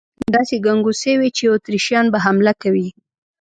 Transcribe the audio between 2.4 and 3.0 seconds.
کوي.